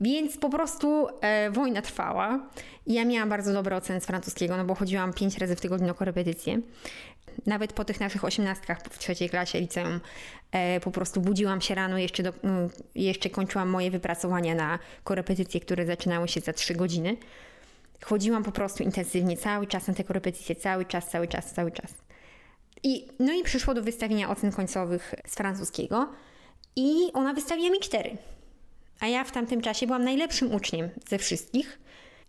Więc 0.00 0.36
po 0.36 0.50
prostu 0.50 1.06
e, 1.20 1.50
wojna 1.50 1.82
trwała 1.82 2.40
ja 2.86 3.04
miałam 3.04 3.28
bardzo 3.28 3.52
dobre 3.52 3.76
oceny 3.76 4.00
z 4.00 4.06
francuskiego, 4.06 4.56
no 4.56 4.64
bo 4.64 4.74
chodziłam 4.74 5.12
pięć 5.12 5.38
razy 5.38 5.56
w 5.56 5.60
tygodniu 5.60 5.86
na 5.86 5.94
korepetycje. 5.94 6.60
Nawet 7.46 7.72
po 7.72 7.84
tych 7.84 8.00
naszych 8.00 8.24
osiemnastkach 8.24 8.78
w 8.90 8.98
trzeciej 8.98 9.30
klasie 9.30 9.60
liceum 9.60 10.00
e, 10.52 10.80
po 10.80 10.90
prostu 10.90 11.20
budziłam 11.20 11.60
się 11.60 11.74
rano, 11.74 11.98
jeszcze, 11.98 12.22
do, 12.22 12.32
mm, 12.44 12.68
jeszcze 12.94 13.30
kończyłam 13.30 13.68
moje 13.68 13.90
wypracowania 13.90 14.54
na 14.54 14.78
korepetycje, 15.04 15.60
które 15.60 15.86
zaczynały 15.86 16.28
się 16.28 16.40
za 16.40 16.52
trzy 16.52 16.74
godziny. 16.74 17.16
Chodziłam 18.04 18.44
po 18.44 18.52
prostu 18.52 18.82
intensywnie 18.82 19.36
cały 19.36 19.66
czas 19.66 19.88
na 19.88 19.94
te 19.94 20.04
korepetycje, 20.04 20.56
cały 20.56 20.84
czas, 20.84 21.10
cały 21.10 21.28
czas, 21.28 21.52
cały 21.52 21.70
czas. 21.70 21.94
I, 22.82 23.08
no 23.18 23.32
i 23.32 23.42
przyszło 23.42 23.74
do 23.74 23.82
wystawienia 23.82 24.30
ocen 24.30 24.52
końcowych 24.52 25.14
z 25.26 25.34
francuskiego 25.34 26.08
i 26.76 27.12
ona 27.12 27.34
wystawiła 27.34 27.70
mi 27.70 27.80
cztery. 27.80 28.16
A 29.00 29.06
ja 29.06 29.24
w 29.24 29.32
tamtym 29.32 29.60
czasie 29.60 29.86
byłam 29.86 30.04
najlepszym 30.04 30.54
uczniem 30.54 30.88
ze 31.08 31.18
wszystkich. 31.18 31.78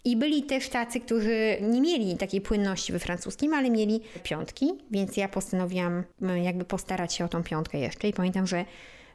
I 0.06 0.18
byli 0.18 0.44
też 0.44 0.70
tacy, 0.70 1.00
którzy 1.00 1.58
nie 1.62 1.82
mieli 1.82 2.18
takiej 2.18 2.42
płynności 2.42 2.94
we 2.94 3.00
francuskim, 3.00 3.54
ale 3.54 3.70
mieli 3.70 4.02
piątki, 4.24 4.74
więc 4.92 5.18
ja 5.18 5.30
postanowiłam 5.30 6.04
jakby 6.44 6.66
postarać 6.66 7.14
się 7.14 7.26
o 7.26 7.28
tą 7.28 7.44
piątkę 7.44 7.78
jeszcze. 7.78 8.08
I 8.08 8.14
pamiętam, 8.14 8.48
że 8.48 8.66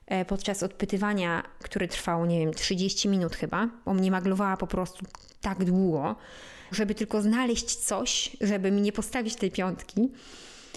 e, 0.06 0.24
podczas 0.24 0.62
odpytywania, 0.62 1.42
które 1.58 1.88
trwało, 1.88 2.26
nie 2.26 2.38
wiem, 2.38 2.54
30 2.54 3.08
minut 3.08 3.36
chyba, 3.36 3.68
bo 3.84 3.94
mnie 3.94 4.10
maglowała 4.10 4.56
po 4.56 4.66
prostu 4.66 5.06
tak 5.40 5.64
długo, 5.64 6.16
żeby 6.72 6.94
tylko 6.94 7.22
znaleźć 7.22 7.76
coś, 7.76 8.36
żeby 8.40 8.70
mi 8.70 8.82
nie 8.82 8.92
postawić 8.92 9.36
tej 9.36 9.50
piątki. 9.50 10.10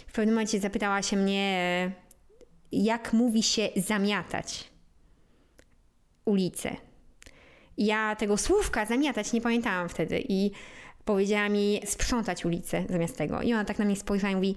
W 0.08 0.12
pewnym 0.12 0.36
momencie 0.36 0.60
zapytała 0.60 1.02
się 1.02 1.18
mnie, 1.18 1.92
jak 2.72 3.14
mówi 3.14 3.44
się 3.44 3.70
zamiatać 3.76 4.75
ulicę. 6.26 6.76
Ja 7.78 8.16
tego 8.16 8.38
słówka 8.38 8.86
zamiatać 8.86 9.34
nie 9.34 9.42
pamiętałam 9.42 9.90
wtedy 9.90 10.24
i 10.30 10.52
powiedziała 11.06 11.50
mi 11.50 11.82
sprzątać 11.86 12.46
ulicę 12.46 12.84
zamiast 12.90 13.18
tego. 13.18 13.42
I 13.42 13.54
ona 13.54 13.66
tak 13.66 13.80
na 13.80 13.86
mnie 13.86 13.96
spojrzała 13.96 14.32
i 14.32 14.36
mówi, 14.36 14.56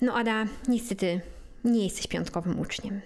no 0.00 0.14
Ada, 0.14 0.46
niestety 0.68 1.20
nie 1.64 1.84
jesteś 1.84 2.06
piątkowym 2.06 2.60
uczniem. 2.60 3.00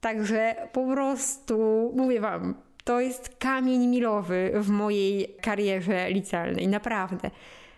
Także 0.00 0.68
po 0.72 0.92
prostu, 0.92 1.56
mówię 1.96 2.20
wam, 2.20 2.54
to 2.84 3.00
jest 3.00 3.36
kamień 3.38 3.86
milowy 3.86 4.52
w 4.54 4.68
mojej 4.68 5.36
karierze 5.40 6.10
licealnej, 6.10 6.68
naprawdę. 6.68 7.30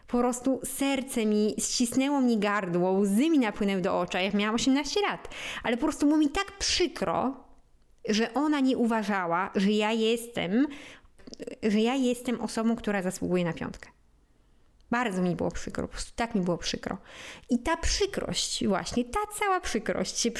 Po 0.06 0.18
prostu 0.18 0.60
serce 0.64 1.26
mi 1.26 1.54
ścisnęło 1.58 2.20
mi 2.20 2.38
gardło, 2.38 2.92
łzy 2.92 3.30
mi 3.30 3.38
napłynęły 3.38 3.80
do 3.80 4.00
oczu, 4.00 4.18
jak 4.18 4.34
miałam 4.34 4.54
18 4.54 5.00
lat. 5.00 5.28
Ale 5.62 5.76
po 5.76 5.82
prostu 5.82 6.06
było 6.06 6.18
mi 6.18 6.28
tak 6.28 6.58
przykro, 6.58 7.34
że 8.08 8.34
ona 8.34 8.60
nie 8.60 8.76
uważała, 8.78 9.50
że 9.54 9.70
ja 9.70 9.92
jestem, 9.92 10.66
że 11.62 11.80
ja 11.80 11.94
jestem 11.94 12.40
osobą, 12.40 12.76
która 12.76 13.02
zasługuje 13.02 13.44
na 13.44 13.52
piątkę. 13.52 13.90
Bardzo 14.90 15.22
mi 15.22 15.36
było 15.36 15.50
przykro, 15.50 15.88
po 15.88 15.92
prostu 15.92 16.12
tak 16.16 16.34
mi 16.34 16.40
było 16.40 16.58
przykro. 16.58 16.98
I 17.50 17.58
ta 17.58 17.76
przykrość, 17.76 18.66
właśnie 18.66 19.04
ta 19.04 19.20
cała 19.38 19.60
przykrość 19.60 20.18
się 20.18 20.30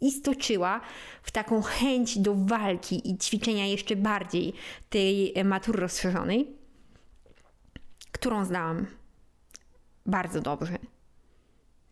istoczyła 0.00 0.80
w 1.22 1.30
taką 1.30 1.62
chęć 1.62 2.18
do 2.18 2.34
walki 2.34 3.10
i 3.10 3.18
ćwiczenia 3.18 3.66
jeszcze 3.66 3.96
bardziej 3.96 4.52
tej 4.90 5.34
matury 5.44 5.80
rozszerzonej, 5.80 6.56
którą 8.12 8.44
zdałam 8.44 8.86
bardzo 10.06 10.40
dobrze. 10.40 10.78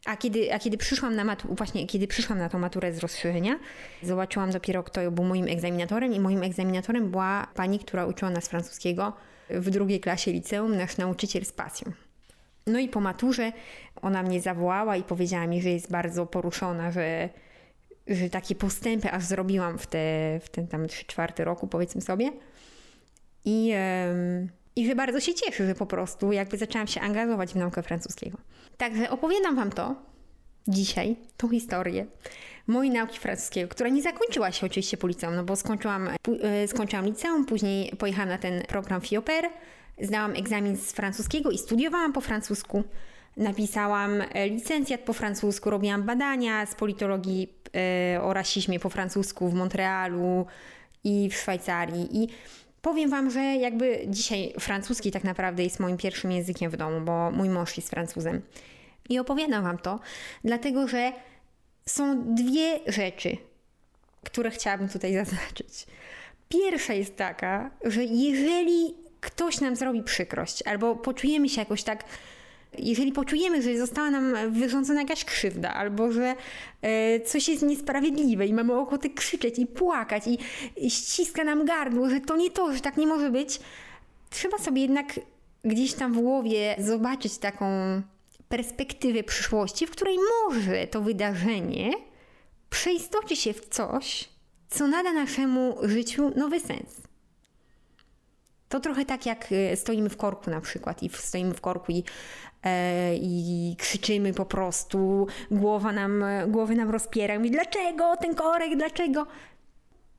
A 0.06 0.16
kiedy, 0.16 0.54
a 0.54 0.58
kiedy 0.58 0.76
przyszłam 0.76 1.16
na 1.16 1.24
matu, 1.24 1.54
właśnie 1.54 1.86
kiedy 1.86 2.06
przyszłam 2.06 2.38
na 2.38 2.48
tą 2.48 2.58
maturę 2.58 2.92
z 2.92 2.98
rozszerzenia, 2.98 3.58
zobaczyłam 4.02 4.50
dopiero, 4.50 4.82
kto 4.82 5.10
był 5.10 5.24
moim 5.24 5.48
egzaminatorem 5.48 6.12
i 6.14 6.20
moim 6.20 6.42
egzaminatorem 6.42 7.10
była 7.10 7.46
pani, 7.54 7.78
która 7.78 8.06
uczyła 8.06 8.30
nas 8.30 8.48
francuskiego 8.48 9.12
w 9.50 9.70
drugiej 9.70 10.00
klasie 10.00 10.32
liceum, 10.32 10.76
nasz 10.76 10.96
nauczyciel 10.96 11.44
z 11.44 11.52
pasją. 11.52 11.92
No 12.66 12.78
i 12.78 12.88
po 12.88 13.00
maturze 13.00 13.52
ona 14.02 14.22
mnie 14.22 14.40
zawołała 14.40 14.96
i 14.96 15.02
powiedziała 15.02 15.46
mi, 15.46 15.62
że 15.62 15.70
jest 15.70 15.90
bardzo 15.90 16.26
poruszona, 16.26 16.90
że, 16.90 17.28
że 18.06 18.30
takie 18.30 18.54
postępy 18.54 19.10
aż 19.10 19.24
zrobiłam 19.24 19.78
w, 19.78 19.86
te, 19.86 19.98
w 20.42 20.48
ten 20.48 20.68
tam 20.68 20.86
czwarty 20.88 21.44
roku, 21.44 21.66
powiedzmy 21.66 22.00
sobie. 22.00 22.32
I, 23.44 23.74
I 24.76 24.86
że 24.86 24.94
bardzo 24.94 25.20
się 25.20 25.34
cieszy, 25.34 25.66
że 25.66 25.74
po 25.74 25.86
prostu 25.86 26.32
jakby 26.32 26.56
zaczęłam 26.56 26.86
się 26.86 27.00
angażować 27.00 27.52
w 27.52 27.56
naukę 27.56 27.82
francuskiego. 27.82 28.38
Także 28.76 29.10
opowiadam 29.10 29.56
Wam 29.56 29.72
to 29.72 29.94
dzisiaj, 30.68 31.16
tą 31.36 31.48
historię 31.48 32.06
mojej 32.66 32.92
nauki 32.92 33.18
francuskiego, 33.18 33.68
która 33.68 33.90
nie 33.90 34.02
zakończyła 34.02 34.52
się 34.52 34.66
oczywiście 34.66 34.96
po 34.96 35.06
liceum, 35.06 35.36
no 35.36 35.44
bo 35.44 35.56
skończyłam, 35.56 36.08
e, 36.42 36.68
skończyłam 36.68 37.06
liceum, 37.06 37.46
później 37.46 37.96
pojechałam 37.96 38.28
na 38.28 38.38
ten 38.38 38.62
program 38.62 39.00
FIOPER, 39.00 39.44
zdałam 40.02 40.34
egzamin 40.36 40.76
z 40.76 40.92
francuskiego 40.92 41.50
i 41.50 41.58
studiowałam 41.58 42.12
po 42.12 42.20
francusku. 42.20 42.84
Napisałam 43.36 44.20
e, 44.20 44.48
licencjat 44.48 45.00
po 45.00 45.12
francusku, 45.12 45.70
robiłam 45.70 46.02
badania 46.02 46.66
z 46.66 46.74
politologii 46.74 47.52
e, 48.14 48.22
o 48.22 48.34
rasizmie 48.34 48.80
po 48.80 48.88
francusku 48.88 49.48
w 49.48 49.54
Montrealu 49.54 50.46
i 51.04 51.28
w 51.30 51.34
Szwajcarii. 51.34 52.22
I 52.22 52.28
powiem 52.86 53.10
Wam, 53.10 53.30
że 53.30 53.40
jakby 53.40 54.04
dzisiaj 54.06 54.54
francuski 54.60 55.10
tak 55.10 55.24
naprawdę 55.24 55.62
jest 55.62 55.80
moim 55.80 55.96
pierwszym 55.96 56.32
językiem 56.32 56.70
w 56.70 56.76
domu, 56.76 57.00
bo 57.00 57.30
mój 57.30 57.48
mąż 57.48 57.76
jest 57.76 57.90
Francuzem. 57.90 58.42
I 59.08 59.18
opowiadam 59.18 59.64
Wam 59.64 59.78
to, 59.78 60.00
dlatego 60.44 60.88
że 60.88 61.12
są 61.86 62.34
dwie 62.34 62.80
rzeczy, 62.86 63.36
które 64.24 64.50
chciałabym 64.50 64.88
tutaj 64.88 65.14
zaznaczyć. 65.24 65.86
Pierwsza 66.48 66.92
jest 66.92 67.16
taka, 67.16 67.70
że 67.84 68.04
jeżeli 68.04 68.94
ktoś 69.20 69.60
nam 69.60 69.76
zrobi 69.76 70.02
przykrość, 70.02 70.62
albo 70.66 70.96
poczujemy 70.96 71.48
się 71.48 71.60
jakoś 71.60 71.82
tak, 71.82 72.04
jeżeli 72.78 73.12
poczujemy, 73.12 73.62
że 73.62 73.78
została 73.78 74.10
nam 74.10 74.52
wyrządzona 74.52 75.00
jakaś 75.00 75.24
krzywda, 75.24 75.74
albo 75.74 76.12
że 76.12 76.34
e, 76.82 77.20
coś 77.20 77.48
jest 77.48 77.62
niesprawiedliwe 77.62 78.46
i 78.46 78.54
mamy 78.54 78.74
ochotę 78.74 79.10
krzyczeć 79.10 79.58
i 79.58 79.66
płakać 79.66 80.26
i, 80.26 80.38
i 80.76 80.90
ściska 80.90 81.44
nam 81.44 81.64
gardło, 81.64 82.10
że 82.10 82.20
to 82.20 82.36
nie 82.36 82.50
to, 82.50 82.72
że 82.72 82.80
tak 82.80 82.96
nie 82.96 83.06
może 83.06 83.30
być, 83.30 83.60
trzeba 84.30 84.58
sobie 84.58 84.82
jednak 84.82 85.20
gdzieś 85.64 85.94
tam 85.94 86.12
w 86.12 86.20
głowie 86.20 86.76
zobaczyć 86.78 87.38
taką 87.38 87.66
perspektywę 88.48 89.22
przyszłości, 89.22 89.86
w 89.86 89.90
której 89.90 90.16
może 90.44 90.86
to 90.86 91.00
wydarzenie 91.00 91.90
przeistoczy 92.70 93.36
się 93.36 93.52
w 93.52 93.68
coś, 93.68 94.28
co 94.68 94.86
nada 94.86 95.12
naszemu 95.12 95.76
życiu 95.82 96.32
nowy 96.36 96.60
sens. 96.60 97.05
To 98.68 98.80
trochę 98.80 99.04
tak 99.04 99.26
jak 99.26 99.52
e, 99.52 99.76
stoimy 99.76 100.08
w 100.08 100.16
korku 100.16 100.50
na 100.50 100.60
przykład 100.60 101.02
i 101.02 101.08
stoimy 101.08 101.54
w 101.54 101.60
korku 101.60 101.92
i, 101.92 102.04
e, 102.62 103.16
i 103.16 103.74
krzyczymy 103.78 104.34
po 104.34 104.46
prostu, 104.46 105.26
głowa 105.50 105.92
nam, 105.92 106.24
głowy 106.48 106.74
nam 106.74 106.90
rozpiera 106.90 107.34
i 107.34 107.50
dlaczego 107.50 108.16
ten 108.20 108.34
korek, 108.34 108.76
dlaczego? 108.76 109.26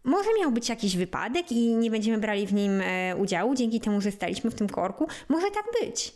Może 0.04 0.30
miał 0.40 0.52
być 0.52 0.70
jakiś 0.70 0.98
wypadek 0.98 1.52
i 1.52 1.76
nie 1.76 1.92
będziemy 1.92 2.18
brali 2.18 2.48
w 2.48 2.54
nim 2.54 2.82
e, 2.82 3.16
udziału 3.16 3.56
dzięki 3.56 3.80
temu, 3.80 4.02
że 4.02 4.12
staliśmy 4.12 4.52
w 4.52 4.56
tym 4.56 4.70
korku. 4.70 5.08
Może 5.30 5.48
tak 5.52 5.66
być 5.82 6.14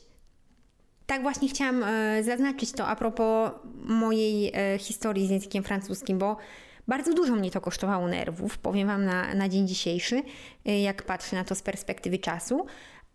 tak 1.12 1.22
właśnie 1.22 1.50
chciałam 1.50 1.84
e, 1.84 2.24
zaznaczyć 2.24 2.72
to 2.72 2.88
a 2.88 2.96
propos 2.96 3.52
mojej 3.84 4.52
e, 4.54 4.78
historii 4.80 5.28
z 5.28 5.30
językiem 5.30 5.64
francuskim, 5.64 6.18
bo 6.18 6.38
bardzo 6.88 7.14
dużo 7.14 7.36
mnie 7.36 7.52
to 7.52 7.62
kosztowało 7.62 8.08
nerwów, 8.08 8.58
powiem 8.58 8.88
Wam 8.88 9.06
na, 9.06 9.34
na 9.34 9.50
dzień 9.50 9.68
dzisiejszy, 9.68 10.24
e, 10.66 10.82
jak 10.82 11.04
patrzę 11.04 11.36
na 11.36 11.44
to 11.44 11.56
z 11.56 11.62
perspektywy 11.62 12.18
czasu, 12.18 12.66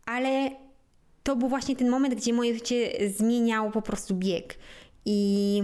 ale 0.06 0.50
to 1.22 1.36
był 1.36 1.48
właśnie 1.48 1.76
ten 1.76 1.88
moment, 1.88 2.14
gdzie 2.14 2.32
moje 2.32 2.54
życie 2.54 2.92
zmieniało 3.10 3.70
po 3.70 3.82
prostu 3.82 4.14
bieg. 4.14 4.58
I, 5.04 5.62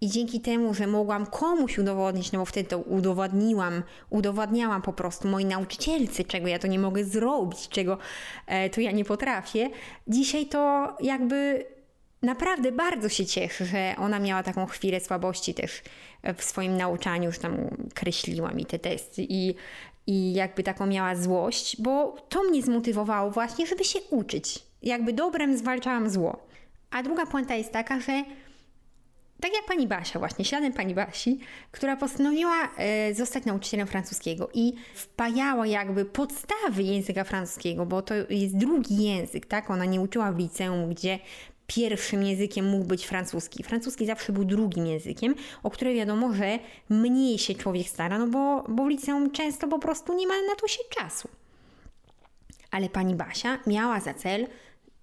I 0.00 0.08
dzięki 0.08 0.40
temu, 0.40 0.74
że 0.74 0.86
mogłam 0.86 1.26
komuś 1.26 1.78
udowodnić, 1.78 2.32
no 2.32 2.38
bo 2.38 2.44
wtedy 2.44 2.68
to 2.68 2.78
udowodniłam, 2.78 3.82
udowadniałam 4.10 4.82
po 4.82 4.92
prostu 4.92 5.28
mojej 5.28 5.48
nauczycielce, 5.48 6.24
czego 6.24 6.48
ja 6.48 6.58
to 6.58 6.66
nie 6.66 6.78
mogę 6.78 7.04
zrobić, 7.04 7.68
czego 7.68 7.98
e, 8.46 8.70
to 8.70 8.80
ja 8.80 8.90
nie 8.90 9.04
potrafię, 9.04 9.70
dzisiaj 10.08 10.46
to 10.46 10.88
jakby 11.00 11.64
naprawdę 12.22 12.72
bardzo 12.72 13.08
się 13.08 13.26
cieszę, 13.26 13.64
że 13.66 13.94
ona 13.98 14.18
miała 14.18 14.42
taką 14.42 14.66
chwilę 14.66 15.00
słabości 15.00 15.54
też 15.54 15.82
w 16.36 16.44
swoim 16.44 16.76
nauczaniu, 16.76 17.24
już 17.24 17.38
tam 17.38 17.56
kreśliła 17.94 18.50
mi 18.50 18.66
te 18.66 18.78
testy 18.78 19.26
i, 19.28 19.54
i 20.06 20.32
jakby 20.32 20.62
taką 20.62 20.86
miała 20.86 21.16
złość, 21.16 21.82
bo 21.82 22.16
to 22.28 22.42
mnie 22.42 22.62
zmotywowało 22.62 23.30
właśnie, 23.30 23.66
żeby 23.66 23.84
się 23.84 23.98
uczyć. 24.10 24.58
Jakby 24.82 25.12
dobrem 25.12 25.58
zwalczałam 25.58 26.10
zło. 26.10 26.46
A 26.90 27.02
druga 27.02 27.26
puenta 27.26 27.54
jest 27.54 27.72
taka, 27.72 28.00
że 28.00 28.24
tak 29.40 29.52
jak 29.54 29.64
pani 29.64 29.86
Basia, 29.86 30.18
właśnie 30.18 30.44
śladem 30.44 30.72
pani 30.72 30.94
Basi, 30.94 31.38
która 31.72 31.96
postanowiła 31.96 32.68
e, 32.76 33.14
zostać 33.14 33.44
nauczycielem 33.44 33.86
francuskiego 33.86 34.48
i 34.54 34.72
wpajała 34.94 35.66
jakby 35.66 36.04
podstawy 36.04 36.82
języka 36.82 37.24
francuskiego, 37.24 37.86
bo 37.86 38.02
to 38.02 38.14
jest 38.30 38.56
drugi 38.56 39.04
język, 39.04 39.46
tak? 39.46 39.70
Ona 39.70 39.84
nie 39.84 40.00
uczyła 40.00 40.32
w 40.32 40.38
liceum, 40.38 40.90
gdzie 40.90 41.18
pierwszym 41.74 42.22
językiem 42.22 42.68
mógł 42.68 42.84
być 42.84 43.06
francuski. 43.06 43.62
Francuski 43.62 44.06
zawsze 44.06 44.32
był 44.32 44.44
drugim 44.44 44.86
językiem, 44.86 45.34
o 45.62 45.70
który 45.70 45.94
wiadomo, 45.94 46.32
że 46.32 46.58
mniej 46.88 47.38
się 47.38 47.54
człowiek 47.54 47.88
stara, 47.88 48.18
no 48.18 48.26
bo, 48.26 48.64
bo 48.68 48.84
w 48.84 48.88
liceum 48.88 49.30
często 49.30 49.68
po 49.68 49.78
prostu 49.78 50.14
nie 50.14 50.26
ma 50.26 50.34
na 50.34 50.54
to 50.60 50.68
się 50.68 50.82
czasu. 50.98 51.28
Ale 52.70 52.88
pani 52.88 53.14
Basia 53.14 53.58
miała 53.66 54.00
za 54.00 54.14
cel 54.14 54.46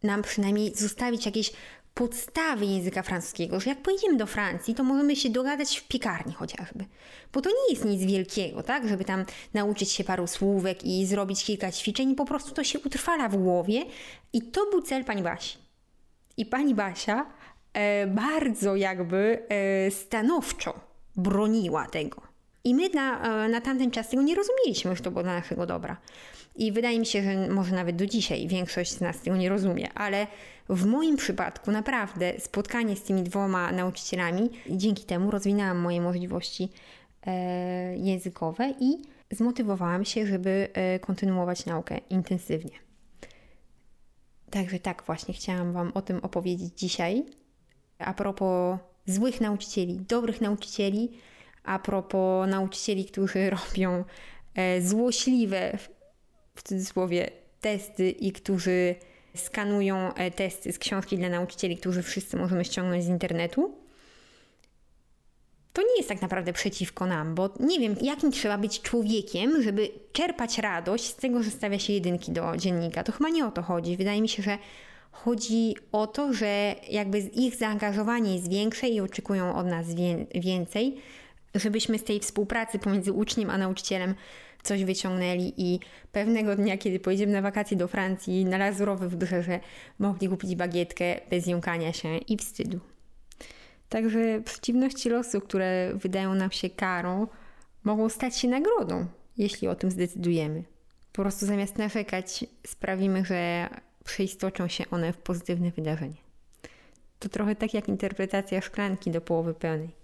nam 0.04 0.22
przynajmniej 0.22 0.76
zostawić 0.76 1.26
jakieś 1.26 1.52
podstawy 1.94 2.66
języka 2.66 3.04
francuskiego, 3.04 3.60
że 3.60 3.70
jak 3.70 3.82
pojedziemy 3.82 4.18
do 4.18 4.26
Francji, 4.26 4.76
to 4.76 4.84
możemy 4.84 5.16
się 5.16 5.30
dogadać 5.30 5.78
w 5.78 5.88
piekarni 5.88 6.34
chociażby. 6.34 6.86
Bo 7.34 7.42
to 7.42 7.50
nie 7.50 7.74
jest 7.74 7.86
nic 7.86 8.02
wielkiego, 8.02 8.64
tak? 8.64 8.88
Żeby 8.88 9.06
tam 9.06 9.26
nauczyć 9.54 9.92
się 9.92 10.04
paru 10.04 10.28
słówek 10.28 10.84
i 10.84 11.06
zrobić 11.06 11.46
kilka 11.46 11.72
ćwiczeń, 11.72 12.16
po 12.16 12.26
prostu 12.26 12.52
to 12.52 12.64
się 12.64 12.80
utrwala 12.80 13.30
w 13.30 13.38
głowie 13.38 13.86
i 14.34 14.42
to 14.42 14.70
był 14.72 14.82
cel 14.82 15.06
pani 15.06 15.24
Basi. 15.24 15.67
I 16.38 16.46
pani 16.46 16.76
Basia 16.76 17.26
e, 17.74 18.08
bardzo 18.08 18.76
jakby 18.76 19.44
e, 19.50 19.92
stanowczo 19.92 20.80
broniła 21.16 21.88
tego. 21.88 22.22
I 22.64 22.76
my 22.76 22.90
na, 22.90 23.22
e, 23.46 23.50
na 23.50 23.62
tamten 23.62 23.92
czas 23.92 24.10
tego 24.10 24.24
nie 24.24 24.36
rozumieliśmy, 24.36 24.96
że 24.96 25.04
to 25.04 25.12
było 25.12 25.24
dla 25.24 25.34
naszego 25.34 25.66
dobra. 25.66 25.98
I 26.56 26.72
wydaje 26.72 27.00
mi 27.00 27.06
się, 27.06 27.24
że 27.24 27.48
może 27.50 27.76
nawet 27.76 27.96
do 27.96 28.06
dzisiaj 28.06 28.48
większość 28.48 28.92
z 28.92 29.02
nas 29.02 29.22
tego 29.22 29.38
nie 29.38 29.50
rozumie, 29.50 29.94
ale 29.94 30.28
w 30.70 30.86
moim 30.86 31.18
przypadku 31.18 31.72
naprawdę 31.72 32.34
spotkanie 32.40 32.96
z 32.96 33.04
tymi 33.04 33.24
dwoma 33.24 33.72
nauczycielami, 33.72 34.50
dzięki 34.70 35.04
temu 35.04 35.32
rozwinęłam 35.32 35.78
moje 35.78 36.02
możliwości 36.02 36.70
e, 37.28 37.98
językowe 37.98 38.74
i 38.80 38.98
zmotywowałam 39.32 40.06
się, 40.06 40.28
żeby 40.28 40.68
e, 40.74 41.00
kontynuować 41.00 41.66
naukę 41.66 41.98
intensywnie. 42.10 42.87
Także 44.50 44.80
tak 44.80 45.04
właśnie 45.06 45.34
chciałam 45.34 45.74
Wam 45.74 45.92
o 45.94 46.02
tym 46.02 46.20
opowiedzieć 46.20 46.80
dzisiaj. 46.80 47.26
A 48.00 48.14
propos 48.14 48.80
złych 49.06 49.42
nauczycieli, 49.42 50.00
dobrych 50.00 50.42
nauczycieli, 50.42 51.12
a 51.64 51.80
propos 51.80 52.50
nauczycieli, 52.50 53.06
którzy 53.06 53.50
robią 53.58 54.04
e, 54.56 54.82
złośliwe, 54.82 55.78
w 56.56 56.64
cudzysłowie, 56.64 57.32
testy 57.62 58.10
i 58.10 58.32
którzy 58.32 58.96
skanują 59.36 60.14
e, 60.14 60.32
testy 60.32 60.72
z 60.72 60.80
książki 60.80 61.18
dla 61.18 61.30
nauczycieli, 61.30 61.78
którzy 61.78 62.04
wszyscy 62.04 62.38
możemy 62.38 62.66
ściągnąć 62.66 63.04
z 63.04 63.08
internetu. 63.08 63.87
To 65.78 65.82
nie 65.82 65.98
jest 65.98 66.10
tak 66.10 66.22
naprawdę 66.22 66.54
przeciwko 66.54 67.06
nam, 67.06 67.36
bo 67.36 67.50
nie 67.60 67.80
wiem, 67.80 67.96
jakim 68.02 68.32
trzeba 68.32 68.58
być 68.58 68.82
człowiekiem, 68.82 69.62
żeby 69.62 69.90
czerpać 70.12 70.58
radość 70.58 71.04
z 71.04 71.16
tego, 71.16 71.44
że 71.44 71.52
stawia 71.52 71.80
się 71.80 71.94
jedynki 71.94 72.32
do 72.32 72.58
dziennika. 72.58 73.04
To 73.04 73.12
chyba 73.12 73.30
nie 73.30 73.46
o 73.46 73.52
to 73.52 73.62
chodzi. 73.62 73.98
Wydaje 73.98 74.22
mi 74.22 74.30
się, 74.30 74.44
że 74.44 74.58
chodzi 75.12 75.76
o 75.92 76.08
to, 76.08 76.34
że 76.34 76.76
jakby 76.90 77.20
ich 77.20 77.56
zaangażowanie 77.56 78.36
jest 78.36 78.50
większe 78.50 78.90
i 78.90 79.02
oczekują 79.02 79.56
od 79.56 79.68
nas 79.68 79.86
więcej, 80.36 80.98
żebyśmy 81.56 82.00
z 82.00 82.04
tej 82.04 82.20
współpracy 82.20 82.80
pomiędzy 82.80 83.14
uczniem 83.14 83.50
a 83.50 83.58
nauczycielem 83.58 84.16
coś 84.64 84.84
wyciągnęli 84.84 85.54
i 85.58 85.80
pewnego 86.12 86.56
dnia, 86.56 86.78
kiedy 86.78 87.00
pojedziemy 87.00 87.34
na 87.34 87.42
wakacje 87.42 87.78
do 87.78 87.88
Francji, 87.88 88.46
na 88.46 88.58
Lazurowe 88.58 89.10
wybrzeże, 89.10 89.60
mogli 90.00 90.30
kupić 90.30 90.56
bagietkę 90.56 91.20
bez 91.30 91.48
jąkania 91.48 91.94
się 91.94 92.18
i 92.18 92.38
wstydu. 92.38 92.80
Także 93.90 94.42
przeciwności 94.42 95.10
losu, 95.10 95.42
które 95.42 95.94
wydają 95.96 96.36
nam 96.36 96.52
się 96.52 96.70
karą, 96.70 97.28
mogą 97.84 98.10
stać 98.10 98.38
się 98.38 98.48
nagrodą, 98.48 99.06
jeśli 99.38 99.68
o 99.68 99.76
tym 99.76 99.92
zdecydujemy. 99.92 100.64
Po 101.14 101.22
prostu 101.22 101.46
zamiast 101.46 101.78
narzekać, 101.78 102.46
sprawimy, 102.68 103.26
że 103.26 103.70
przeistoczą 104.04 104.68
się 104.68 104.84
one 104.92 105.14
w 105.14 105.18
pozytywne 105.18 105.72
wydarzenie. 105.72 106.18
To 107.20 107.30
trochę 107.30 107.56
tak 107.56 107.74
jak 107.74 107.88
interpretacja 107.88 108.62
szklanki 108.62 109.12
do 109.12 109.22
połowy 109.22 109.54
pełnej. 109.54 109.96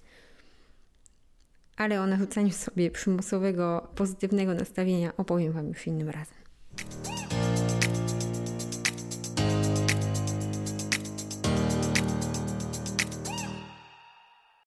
Ale 1.78 2.02
o 2.02 2.08
narzucaniu 2.08 2.52
sobie 2.52 2.92
przymusowego, 2.92 3.88
pozytywnego 3.96 4.54
nastawienia 4.54 5.18
opowiem 5.18 5.54
Wam 5.54 5.68
już 5.68 5.88
innym 5.88 6.10
razem. 6.10 6.38